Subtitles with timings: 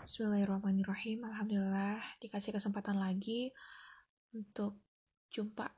[0.00, 1.28] Bismillahirrahmanirrahim.
[1.28, 3.52] Alhamdulillah dikasih kesempatan lagi
[4.32, 4.80] untuk
[5.28, 5.68] jumpa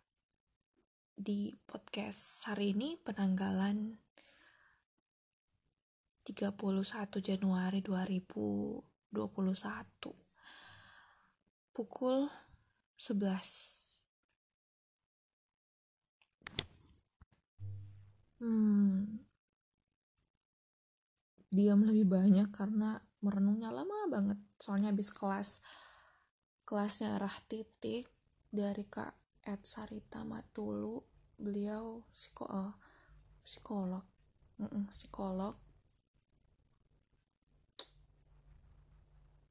[1.18, 3.98] di podcast hari ini penanggalan
[6.22, 6.54] 31
[7.18, 9.10] Januari 2021
[11.74, 12.30] pukul
[12.94, 13.94] 11
[18.38, 19.26] hmm,
[21.54, 24.36] diam lebih banyak karena merenungnya lama banget.
[24.60, 25.64] Soalnya habis kelas
[26.68, 28.08] kelasnya arah titik
[28.52, 31.00] dari Kak Ed Sarita Matulu
[31.40, 32.76] beliau psiko, uh,
[33.40, 34.04] psikolog.
[34.60, 35.56] Mm -mm, psikolog.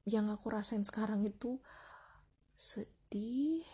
[0.06, 1.58] Yang aku rasain sekarang itu
[2.54, 3.64] sedih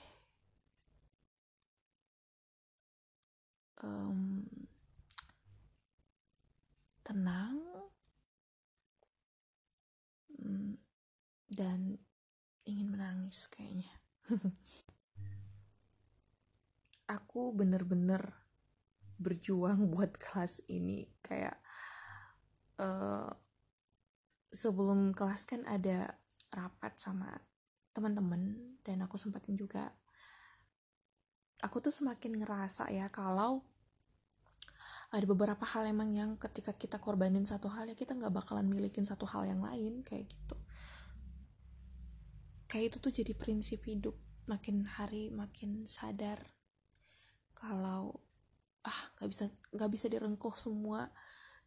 [3.82, 4.46] um,
[7.02, 7.69] tenang
[11.50, 11.98] dan
[12.64, 13.90] ingin menangis kayaknya.
[17.20, 18.38] Aku bener-bener
[19.20, 21.58] berjuang buat kelas ini kayak
[22.80, 23.28] uh,
[24.54, 26.16] sebelum kelas kan ada
[26.50, 27.28] rapat sama
[27.94, 29.92] teman-teman dan aku sempatin juga.
[31.60, 33.68] Aku tuh semakin ngerasa ya kalau
[35.10, 39.02] ada beberapa hal emang yang ketika kita korbanin satu hal ya kita nggak bakalan milikin
[39.02, 40.56] satu hal yang lain kayak gitu.
[42.70, 44.14] Kayak itu tuh jadi prinsip hidup
[44.46, 46.54] makin hari makin sadar
[47.54, 48.22] kalau
[48.86, 49.44] ah nggak bisa
[49.76, 51.12] nggak bisa direngkuh semua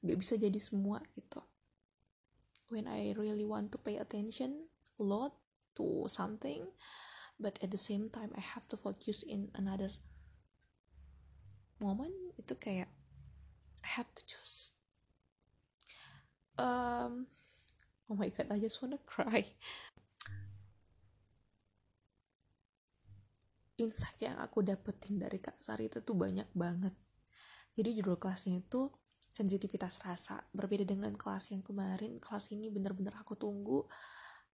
[0.01, 1.43] nggak bisa jadi semua gitu.
[2.71, 5.37] When I really want to pay attention a lot
[5.77, 6.73] to something
[7.37, 9.93] but at the same time I have to focus in another
[11.83, 12.89] moment itu kayak
[13.83, 14.71] I have to choose
[16.57, 17.27] um
[18.09, 19.45] oh my god I just wanna cry.
[23.73, 26.93] Insight yang aku dapetin dari Kak Sari itu tuh banyak banget.
[27.73, 28.93] Jadi judul kelasnya itu
[29.33, 30.45] sensitivitas rasa.
[30.53, 33.89] Berbeda dengan kelas yang kemarin kelas ini bener-bener aku tunggu.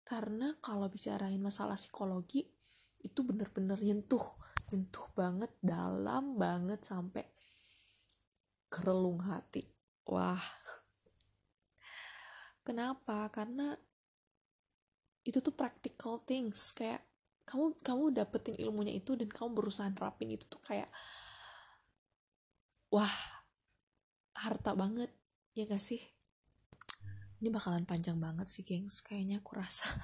[0.07, 2.47] Karena kalau bicarain masalah psikologi
[3.03, 4.23] itu bener-bener nyentuh
[4.72, 7.23] nyentuh banget dalam banget sampai
[8.69, 9.66] kerelung hati.
[10.06, 10.41] Wah.
[12.62, 13.25] Kenapa?
[13.34, 13.74] Karena
[15.25, 16.72] itu tuh practical things.
[16.78, 17.02] Kayak
[17.50, 20.94] kamu kamu dapetin ilmunya itu dan kamu berusaha nerapin itu tuh kayak
[22.94, 23.41] wah
[24.38, 25.09] harta banget.
[25.58, 26.00] Ya gak sih?
[27.41, 29.02] Ini bakalan panjang banget sih gengs.
[29.02, 29.90] Kayaknya aku rasa.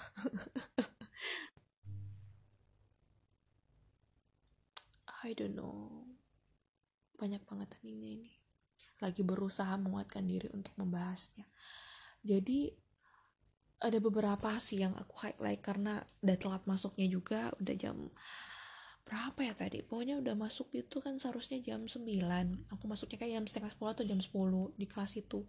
[5.26, 6.06] I don't know.
[7.18, 8.45] Banyak banget tadinya ini
[9.04, 11.46] lagi berusaha menguatkan diri untuk membahasnya.
[12.26, 12.72] Jadi
[13.84, 18.10] ada beberapa sih yang aku highlight karena udah telat masuknya juga udah jam
[19.06, 19.86] berapa ya tadi?
[19.86, 22.10] Pokoknya udah masuk itu kan seharusnya jam 9
[22.74, 25.46] aku masuknya kayak jam setengah 10 atau jam 10 di kelas itu.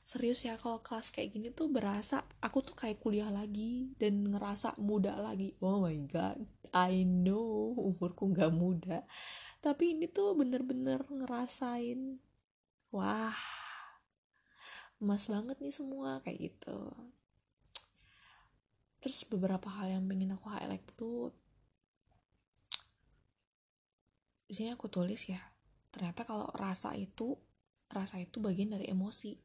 [0.00, 4.80] Serius ya kalau kelas kayak gini tuh berasa aku tuh kayak kuliah lagi dan ngerasa
[4.80, 5.52] muda lagi.
[5.60, 6.40] Oh my god
[6.72, 9.04] I know umurku gak muda.
[9.60, 12.20] Tapi ini tuh bener-bener ngerasain
[12.94, 13.36] wah
[14.96, 16.78] emas banget nih semua kayak gitu.
[19.02, 21.30] Terus beberapa hal yang pengen aku highlight tuh
[24.46, 25.42] di sini aku tulis ya
[25.90, 27.34] ternyata kalau rasa itu
[27.90, 29.38] rasa itu bagian dari emosi.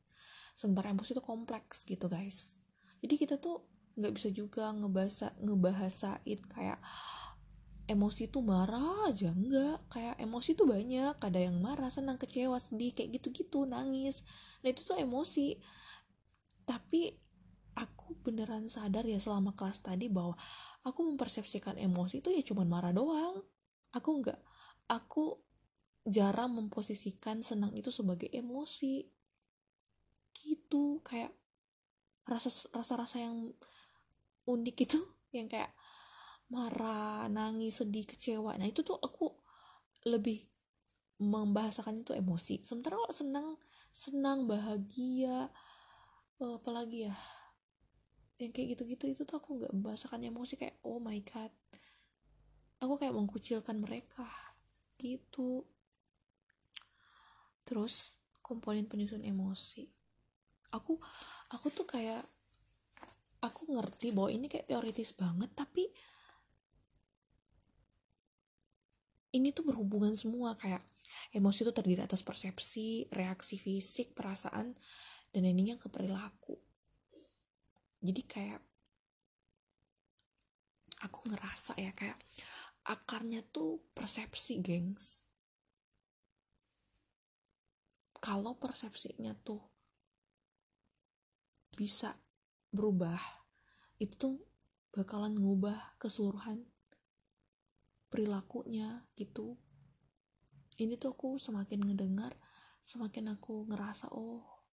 [0.58, 2.62] Sementara emosi itu kompleks gitu guys.
[3.02, 3.66] Jadi kita tuh
[3.97, 6.79] nggak bisa juga ngebahasa ngebahasain kayak
[7.91, 9.84] emosi itu marah aja enggak.
[9.91, 14.24] Kayak emosi tuh banyak ada yang marah senang kecewa sedih kayak gitu-gitu nangis.
[14.63, 15.59] Nah itu tuh emosi.
[16.63, 17.12] Tapi
[17.75, 20.35] aku beneran sadar ya selama kelas tadi bahwa
[20.88, 23.44] aku mempersepsikan emosi itu ya cuman marah doang.
[23.91, 24.40] Aku nggak
[24.88, 25.44] aku
[26.08, 29.06] jarang memposisikan senang itu sebagai emosi.
[30.31, 31.35] Gitu kayak
[32.23, 33.52] rasa rasa rasa yang
[34.47, 34.99] unik itu
[35.37, 35.76] yang kayak
[36.52, 38.59] marah nangis sedih kecewa.
[38.59, 39.32] Nah itu tuh aku
[40.03, 40.44] lebih
[41.24, 42.59] membahasakan itu emosi.
[42.62, 43.48] Sementara kalau senang
[43.96, 45.48] senang bahagia
[46.44, 47.16] eh, apalagi ya?
[48.36, 50.59] Yang kayak gitu-gitu itu tuh aku nggak membahasakan emosi.
[50.59, 51.56] Kayak oh my god.
[52.84, 54.28] Aku kayak mengkucilkan mereka.
[55.00, 55.64] Gitu.
[57.64, 59.88] Terus komponen penyusun emosi.
[60.76, 61.00] Aku
[61.54, 62.26] aku tuh kayak
[63.42, 65.90] aku ngerti bahwa ini kayak teoritis banget tapi
[69.32, 70.84] ini tuh berhubungan semua kayak
[71.32, 74.76] emosi itu terdiri atas persepsi, reaksi fisik, perasaan,
[75.32, 76.60] dan ininya ke perilaku.
[78.02, 78.62] Jadi kayak
[81.08, 82.20] aku ngerasa ya kayak
[82.86, 85.24] akarnya tuh persepsi gengs.
[88.22, 89.62] Kalau persepsinya tuh
[91.74, 92.14] bisa
[92.70, 93.18] berubah
[93.98, 94.36] itu tuh
[94.92, 96.68] bakalan ngubah keseluruhan
[98.11, 99.55] perilakunya gitu.
[100.75, 102.35] Ini tuh aku semakin ngedengar
[102.81, 104.66] semakin aku ngerasa oh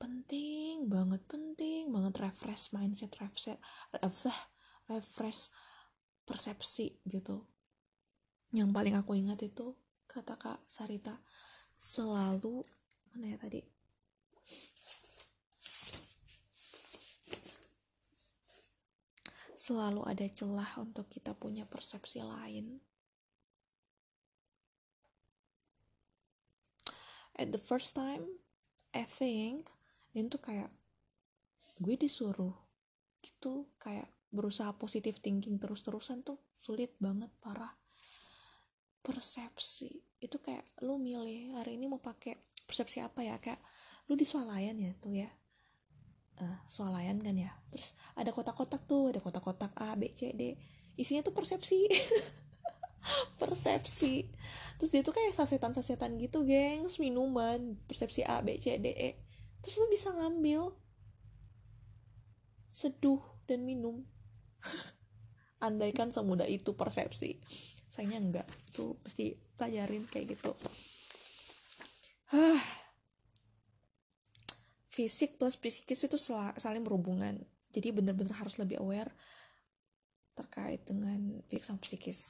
[0.00, 3.60] penting banget penting banget refresh mindset refresh
[4.02, 4.40] refresh,
[4.90, 5.42] refresh
[6.26, 7.46] persepsi gitu.
[8.50, 9.78] Yang paling aku ingat itu
[10.10, 11.22] kata kak Sarita
[11.78, 12.66] selalu
[13.12, 13.62] mana ya tadi
[19.72, 22.84] selalu ada celah untuk kita punya persepsi lain.
[27.32, 28.36] At the first time
[28.92, 29.64] I think
[30.12, 30.68] ini tuh kayak
[31.80, 32.52] gue disuruh
[33.24, 37.72] gitu kayak berusaha positif thinking terus-terusan tuh sulit banget parah.
[39.00, 39.88] Persepsi
[40.20, 42.36] itu kayak lu milih hari ini mau pakai
[42.68, 43.40] persepsi apa ya?
[43.40, 43.64] Kayak
[44.12, 45.32] lu di swalayan ya tuh ya
[46.40, 47.52] uh, swalayan kan ya.
[47.68, 50.56] Terus ada kotak-kotak tuh ada kotak-kotak A B C D.
[50.96, 51.88] Isinya tuh persepsi.
[53.40, 54.30] Persepsi.
[54.78, 56.96] Terus dia tuh kayak sasetan-sasetan gitu gengs.
[57.02, 57.76] Minuman.
[57.84, 59.10] Persepsi A B C D E.
[59.60, 60.72] Terus lu bisa ngambil
[62.72, 64.06] seduh dan minum.
[65.66, 67.42] Andaikan semudah itu persepsi.
[67.92, 68.48] Sayangnya enggak.
[68.72, 70.50] Tuh pasti pelajarin kayak gitu
[74.92, 76.20] fisik plus psikis itu
[76.60, 77.40] saling berhubungan.
[77.72, 79.08] Jadi bener-bener harus lebih aware
[80.36, 82.20] terkait dengan fisik sama psikis.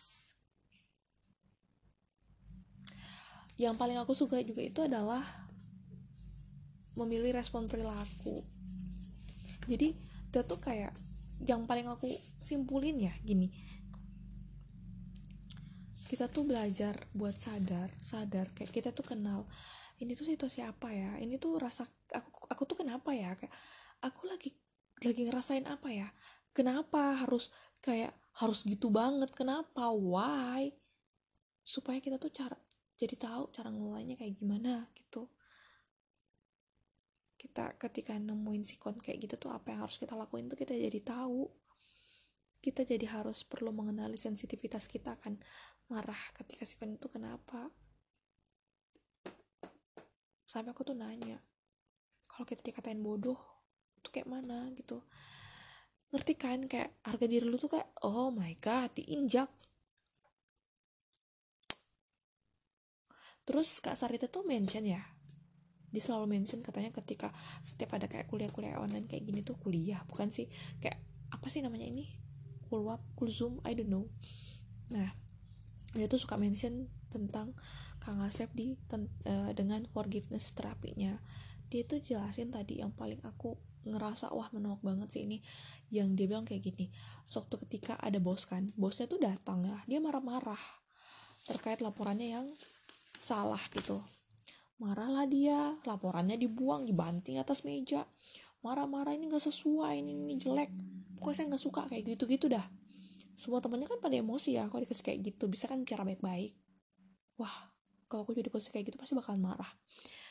[3.58, 5.26] Yang paling aku suka juga itu adalah
[6.94, 8.46] memilih respon perilaku.
[9.66, 9.98] Jadi
[10.32, 10.94] itu tuh kayak
[11.42, 12.06] yang paling aku
[12.38, 13.50] simpulin ya gini.
[16.06, 19.48] Kita tuh belajar buat sadar sadar kayak kita tuh kenal
[20.02, 21.18] ini tuh situasi apa ya?
[21.22, 22.31] Ini tuh rasa aku
[22.62, 23.34] aku tuh kenapa ya?
[23.34, 23.50] Kayak
[24.06, 24.54] aku lagi
[25.02, 26.06] lagi ngerasain apa ya?
[26.54, 27.50] Kenapa harus
[27.82, 29.34] kayak harus gitu banget?
[29.34, 29.90] Kenapa?
[29.90, 30.70] Why?
[31.66, 32.54] Supaya kita tuh cara
[32.94, 35.26] jadi tahu cara ngelolanya kayak gimana gitu.
[37.34, 41.02] Kita ketika nemuin sikon kayak gitu tuh apa yang harus kita lakuin tuh kita jadi
[41.02, 41.50] tahu.
[42.62, 45.34] Kita jadi harus perlu mengenali sensitivitas kita kan
[45.90, 47.74] marah ketika sikon itu kenapa.
[50.46, 51.42] Sampai aku tuh nanya
[52.32, 53.36] kalau kita dikatain bodoh
[54.00, 55.04] tuh kayak mana gitu.
[56.12, 59.52] Ngerti kan kayak harga diri lu tuh kayak oh my god diinjak.
[63.44, 65.02] Terus kak Sarita tuh mention ya
[65.92, 67.28] dia selalu mention katanya ketika
[67.60, 70.48] setiap ada kayak kuliah-kuliah online kayak gini tuh kuliah bukan sih
[70.80, 70.96] kayak
[71.28, 72.08] apa sih namanya ini?
[72.72, 74.08] Kulwap kulzum I don't know.
[74.88, 75.12] Nah
[75.92, 77.52] dia tuh suka mention tentang
[78.00, 81.20] Kang Asep di ten, uh, dengan forgiveness terapinya
[81.72, 83.56] dia tuh jelasin tadi yang paling aku
[83.88, 85.40] ngerasa wah menolak banget sih ini.
[85.88, 86.92] Yang dia bilang kayak gini
[87.32, 90.60] waktu ketika ada bos kan bosnya tuh datang ya dia marah-marah
[91.48, 92.46] terkait laporannya yang
[93.24, 94.04] salah gitu.
[94.76, 98.04] Marahlah dia laporannya dibuang dibanting atas meja.
[98.62, 100.70] Marah-marah ini gak sesuai ini, ini jelek.
[101.18, 102.62] Pokoknya saya nggak suka kayak gitu-gitu dah.
[103.34, 106.54] Semua temennya kan pada emosi ya kalau dikasih kayak gitu bisa kan bicara baik-baik.
[107.42, 107.74] Wah
[108.06, 109.72] kalau aku jadi posisi kayak gitu pasti bakalan marah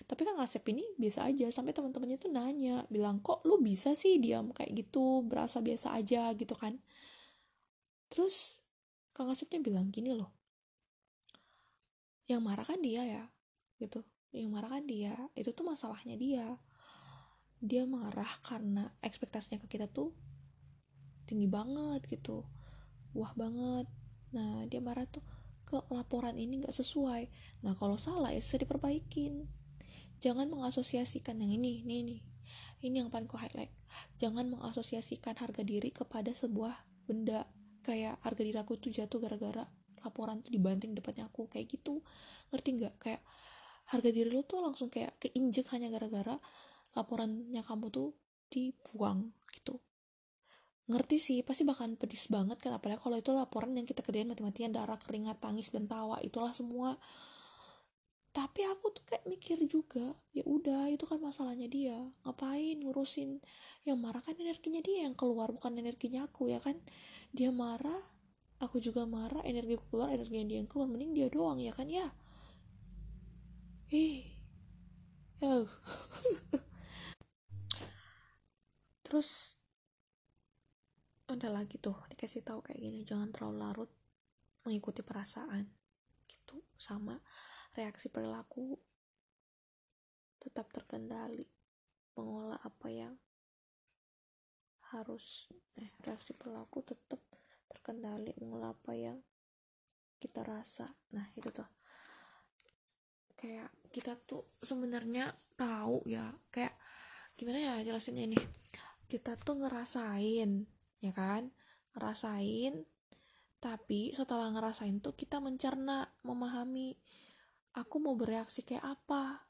[0.08, 4.18] tapi kan ngasep ini biasa aja sampai teman-temannya tuh nanya bilang kok lu bisa sih
[4.18, 5.26] diam kayak gitu?
[5.26, 6.80] Berasa biasa aja gitu kan.
[8.12, 8.62] Terus
[9.12, 10.42] kang Asepnya bilang gini loh
[12.32, 13.24] yang marah kan dia ya
[13.84, 14.08] gitu.
[14.32, 16.48] Yang marah kan dia itu tuh masalahnya dia.
[17.60, 20.16] Dia marah karena ekspektasinya ke kita tuh
[21.28, 22.48] tinggi banget gitu.
[23.12, 23.92] Wah banget.
[24.32, 25.22] Nah dia marah tuh
[25.68, 27.28] ke laporan ini nggak sesuai.
[27.68, 29.52] Nah kalau salah ya bisa diperbaikin
[30.22, 32.18] jangan mengasosiasikan yang ini ini ini.
[32.82, 33.74] Ini yang paling ku highlight.
[34.22, 37.50] Jangan mengasosiasikan harga diri kepada sebuah benda.
[37.82, 39.66] Kayak harga diri aku tuh jatuh gara-gara
[40.06, 41.50] laporan tuh dibanting depannya aku.
[41.50, 42.06] Kayak gitu.
[42.54, 42.94] Ngerti nggak?
[43.02, 43.22] Kayak
[43.90, 46.38] harga diri lo tuh langsung kayak keinjek hanya gara-gara
[46.94, 48.14] laporannya kamu tuh
[48.52, 49.80] dibuang gitu.
[50.92, 54.76] Ngerti sih pasti bakalan pedis banget kan apalagi kalau itu laporan yang kita kerjain mati-matian
[54.76, 56.20] darah keringat tangis dan tawa.
[56.20, 57.00] Itulah semua
[58.32, 62.00] tapi aku tuh kayak mikir juga ya udah itu kan masalahnya dia.
[62.24, 63.44] Ngapain ngurusin?
[63.84, 66.80] Yang marah kan energinya dia yang keluar bukan energinya aku ya kan?
[67.36, 68.00] Dia marah
[68.64, 70.88] aku juga marah energi keluar energi dia yang keluar.
[70.88, 72.08] Mending dia doang ya kan ya?
[73.92, 74.24] Ih.
[75.44, 75.68] Ya
[79.12, 79.60] terus
[81.28, 83.92] ada lagi tuh dikasih tahu kayak gini jangan terlalu larut
[84.64, 85.81] mengikuti perasaan
[86.52, 87.16] gitu sama
[87.80, 88.76] reaksi perilaku
[90.42, 91.48] tetap terkendali.
[92.20, 93.16] Mengolah apa yang
[94.92, 95.48] harus
[95.80, 97.24] eh reaksi perilaku tetap
[97.72, 98.36] terkendali.
[98.44, 99.24] Mengolah apa yang
[100.20, 100.92] kita rasa.
[101.16, 101.70] Nah itu tuh.
[103.40, 106.76] Kayak kita tuh sebenarnya tahu ya kayak
[107.40, 108.40] gimana ya jelasinnya ini?
[109.08, 110.68] Kita tuh ngerasain
[111.00, 111.56] ya kan?
[111.96, 112.91] Ngerasain
[113.62, 116.98] tapi setelah ngerasain tuh kita mencerna memahami
[117.78, 119.46] aku mau bereaksi kayak apa.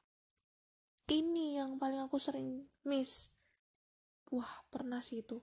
[1.07, 3.31] Ini yang paling aku sering miss.
[4.35, 5.39] Wah pernah sih itu.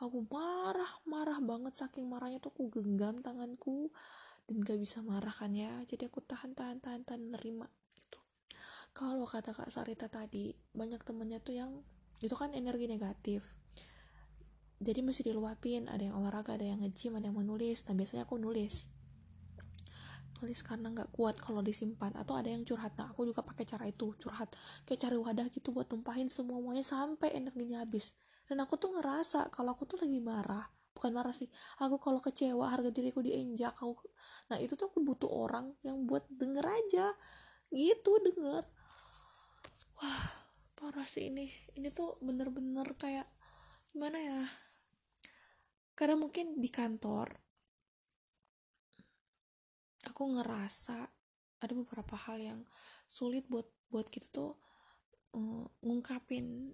[0.00, 3.92] Aku marah marah banget saking marahnya tuh aku genggam tanganku
[4.48, 5.84] dan gak bisa marah kan ya.
[5.84, 8.20] Jadi aku tahan tahan tahan tahan nerima gitu.
[8.96, 11.72] Kalau kata kak Sarita tadi banyak temennya tuh yang
[12.24, 13.57] itu kan energi negatif
[14.78, 18.38] jadi mesti diluapin ada yang olahraga ada yang ngejim ada yang menulis nah biasanya aku
[18.38, 18.86] nulis.
[20.38, 22.14] Nulis karena nggak kuat kalau disimpan.
[22.14, 22.94] Atau ada yang curhat.
[22.94, 24.54] Nah aku juga pakai cara itu curhat.
[24.86, 28.14] Kayak cari wadah gitu buat tumpahin semua semuanya sampai energinya habis.
[28.46, 30.70] Dan aku tuh ngerasa kalau aku tuh lagi marah.
[30.94, 31.50] Bukan marah sih.
[31.82, 33.98] Aku kalau kecewa harga diriku diinjak aku
[34.50, 37.06] nah itu tuh aku butuh orang yang buat denger aja.
[37.74, 38.62] Gitu denger.
[39.98, 40.22] Wah
[40.78, 41.50] parah sih ini.
[41.74, 43.26] Ini tuh bener-bener kayak
[43.90, 44.67] gimana ya
[45.98, 47.42] karena mungkin di kantor
[50.06, 51.10] aku ngerasa
[51.58, 52.60] ada beberapa hal yang
[53.10, 54.54] sulit buat buat kita tuh
[55.34, 56.70] uh, ngungkapin.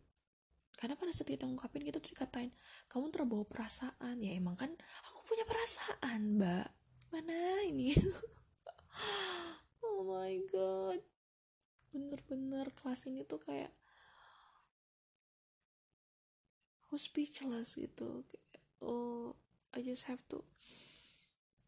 [0.76, 2.52] Karena pada saat kita ngungkapin kita tuh dikatain
[2.93, 4.21] kamu terbawa perasaan.
[4.21, 4.69] Ya emang kan
[5.09, 6.69] aku punya perasaan mbak.
[7.09, 7.97] Mana ini?
[9.85, 11.00] Oh my god.
[11.95, 13.71] Bener-bener kelas ini tuh kayak
[16.85, 18.26] aku speechless gitu
[18.84, 19.34] oh
[19.72, 20.44] I just have to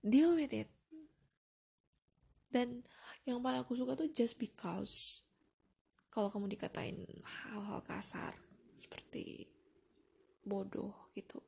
[0.05, 0.71] deal with it.
[2.53, 2.87] Dan
[3.27, 5.27] yang paling aku suka tuh just because
[6.13, 7.05] kalau kamu dikatain
[7.51, 8.33] hal-hal kasar
[8.79, 9.51] seperti
[10.47, 11.43] bodoh gitu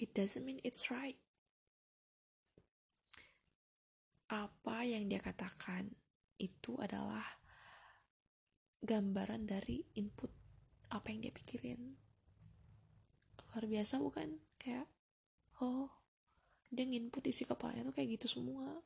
[0.00, 1.20] it doesn't mean it's right.
[4.32, 5.92] Apa yang dia katakan
[6.40, 7.36] itu adalah
[8.80, 10.32] gambaran dari input
[10.88, 12.00] apa yang dia pikirin
[13.50, 14.38] luar biasa bukan?
[14.62, 14.86] Kayak
[15.58, 15.90] oh
[16.70, 18.78] dia nginput isi kepalanya tuh kayak gitu semua.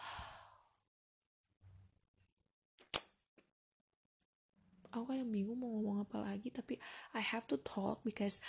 [4.96, 6.80] Aku kadang bingung mau ngomong apa lagi tapi
[7.12, 8.40] I have to talk because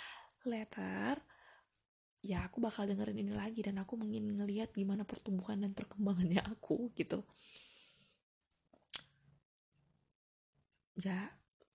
[0.48, 1.20] later
[2.26, 6.90] ya aku bakal dengerin ini lagi dan aku ingin ngeliat gimana pertumbuhan dan perkembangannya aku
[6.96, 7.22] gitu.
[10.96, 11.28] Ya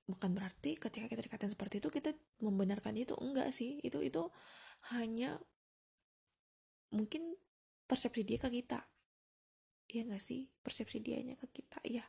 [0.10, 3.14] bukan berarti ketika kita dikatain seperti itu kita membenarkan itu.
[3.20, 3.78] Enggak sih.
[3.86, 4.30] Itu itu
[4.94, 5.38] hanya
[6.92, 7.38] mungkin
[7.86, 8.82] persepsi dia ke kita.
[9.92, 10.48] Iya enggak sih?
[10.64, 11.84] Persepsi dianya ke kita.
[11.86, 12.06] Ya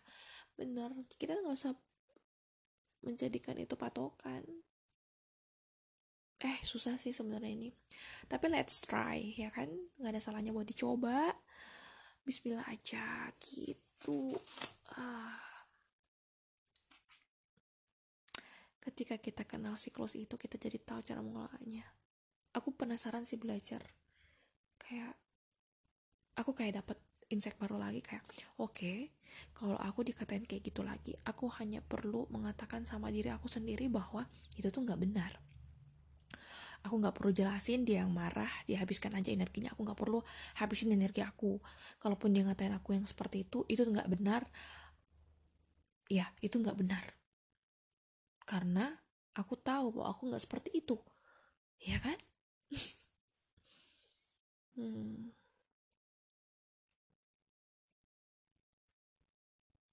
[0.57, 0.95] benar.
[1.19, 1.75] Kita nggak usah
[3.03, 4.47] menjadikan itu patokan.
[6.43, 7.71] Eh susah sih sebenarnya ini.
[8.27, 9.71] Tapi let's try ya kan?
[9.99, 11.35] Nggak ada salahnya buat dicoba.
[12.27, 13.31] Bismillah aja.
[13.39, 14.35] Gitu.
[14.95, 15.52] Ah.
[18.83, 21.87] Ketika kita kenal siklus itu kita jadi tahu cara mengolahnya
[22.53, 23.81] aku penasaran sih belajar.
[24.77, 25.17] Kayak
[26.37, 27.01] aku kayak dapat
[27.33, 28.25] insight baru lagi kayak
[28.61, 28.99] oke okay,
[29.57, 34.29] kalau aku dikatain kayak gitu lagi aku hanya perlu mengatakan sama diri aku sendiri bahwa
[34.57, 35.33] itu tuh nggak benar.
[36.83, 39.71] Aku nggak perlu jelasin dia yang marah dia habiskan aja energinya.
[39.73, 40.19] Aku nggak perlu
[40.59, 41.63] habisin energi aku.
[42.03, 44.43] Kalaupun dia ngatain aku yang seperti itu itu nggak benar.
[46.11, 47.22] Ya itu nggak benar
[48.53, 48.85] karena
[49.41, 50.97] aku tahu bahwa aku nggak seperti itu.
[51.81, 52.19] Ya kan?
[54.73, 55.37] Hmm.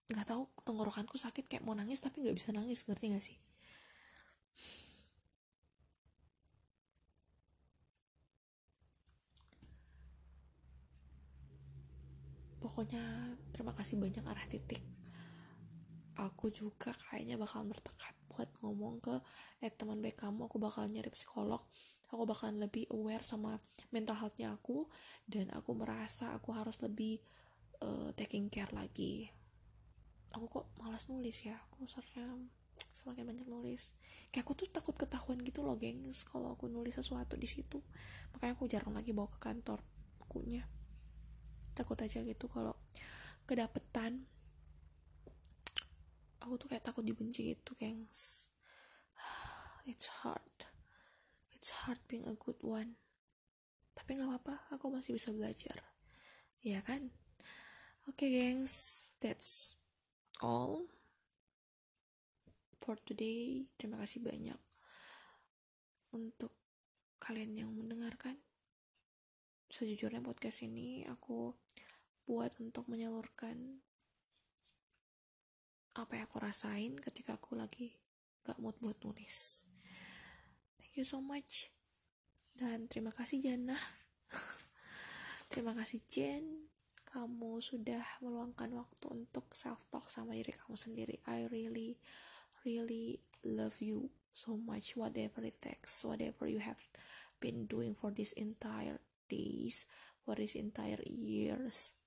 [0.10, 3.38] nggak tahu tenggorokanku sakit kayak mau nangis tapi nggak bisa nangis ngerti gak sih?
[12.63, 13.04] Pokoknya
[13.51, 14.80] terima kasih banyak arah titik
[16.27, 19.15] aku juga kayaknya bakal bertekad buat ngomong ke
[19.63, 20.51] eh teman baik kamu.
[20.51, 21.63] Aku bakal nyari psikolog.
[22.09, 23.61] Aku bakal lebih aware sama
[23.93, 24.89] mental healthnya aku.
[25.23, 27.21] Dan aku merasa aku harus lebih
[27.85, 29.29] uh, taking care lagi.
[30.35, 31.57] Aku kok malas nulis ya?
[31.73, 32.25] Aku seharusnya
[32.93, 33.95] semakin banyak nulis.
[34.33, 37.81] Kayak aku tuh takut ketahuan gitu loh gengs kalau aku nulis sesuatu di situ.
[38.35, 39.81] Makanya aku jarang lagi bawa ke kantor
[40.21, 40.67] bukunya
[41.79, 42.75] takut aja gitu kalau
[43.47, 44.27] kedapetan
[46.43, 48.50] aku tuh kayak takut dibenci gitu gengs
[49.89, 50.53] it's hard.
[51.51, 53.01] It's hard being a good one.
[53.98, 55.81] Tapi nggak apa-apa aku masih bisa belajar.
[56.62, 57.12] Ya kan?
[58.08, 59.81] Oke okay, gengs that's
[60.39, 60.88] all
[62.79, 63.67] for today.
[63.75, 64.60] Terima kasih banyak
[66.13, 66.53] untuk
[67.17, 68.39] kalian yang mendengarkan.
[69.69, 71.53] Sejujurnya podcast ini aku
[72.25, 73.86] buat untuk menyalurkan
[76.03, 78.00] apa yang aku rasain ketika aku lagi
[78.48, 79.68] gak mood buat nulis.
[80.79, 81.70] Thank you so much.
[82.56, 83.75] Dan terima kasih Jana.
[85.50, 86.70] Terima kasih Jen.
[87.10, 91.15] Kamu sudah meluangkan waktu untuk self talk sama diri kamu sendiri.
[91.25, 91.98] I really
[92.62, 94.94] really love you so much.
[94.94, 96.77] Whatever it takes whatever you have
[97.41, 99.89] been doing for this entire days
[100.22, 101.98] for this entire years.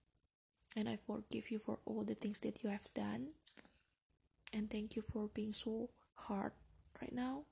[0.78, 3.34] And I forgive you for all the things that you have done
[4.52, 6.52] and thank you for being so hard
[7.00, 7.44] right now.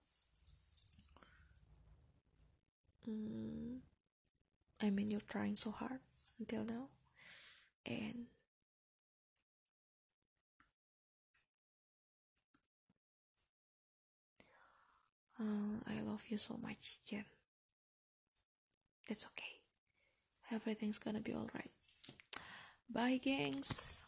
[3.08, 3.78] Mm,
[4.82, 6.00] I mean you're trying so hard
[6.38, 6.88] until now.
[7.86, 8.26] And
[15.40, 17.24] uh, I love you so much Jen.
[19.06, 19.60] It's okay.
[20.52, 21.70] Everything's gonna be alright.
[22.90, 24.04] Bye gangs